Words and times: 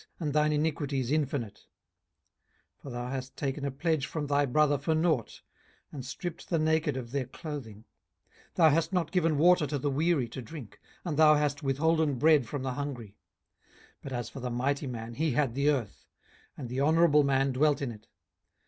and 0.19 0.33
thine 0.33 0.51
iniquities 0.51 1.11
infinite? 1.11 1.67
18:022:006 2.79 2.81
For 2.81 2.89
thou 2.89 3.07
hast 3.09 3.37
taken 3.37 3.63
a 3.65 3.69
pledge 3.69 4.07
from 4.07 4.25
thy 4.25 4.47
brother 4.47 4.79
for 4.79 4.95
nought, 4.95 5.41
and 5.91 6.03
stripped 6.03 6.49
the 6.49 6.57
naked 6.57 6.97
of 6.97 7.11
their 7.11 7.27
clothing. 7.27 7.85
18:022:007 8.55 8.55
Thou 8.55 8.69
hast 8.71 8.93
not 8.93 9.11
given 9.11 9.37
water 9.37 9.67
to 9.67 9.77
the 9.77 9.91
weary 9.91 10.27
to 10.27 10.41
drink, 10.41 10.79
and 11.05 11.17
thou 11.17 11.35
hast 11.35 11.61
withholden 11.61 12.15
bread 12.17 12.47
from 12.47 12.63
the 12.63 12.73
hungry. 12.73 13.15
18:022:008 13.97 13.97
But 14.01 14.13
as 14.13 14.27
for 14.31 14.39
the 14.39 14.49
mighty 14.49 14.87
man, 14.87 15.13
he 15.13 15.33
had 15.33 15.53
the 15.53 15.69
earth; 15.69 16.07
and 16.57 16.67
the 16.67 16.81
honourable 16.81 17.21
man 17.21 17.51
dwelt 17.51 17.79
in 17.79 17.91
it. 17.91 18.07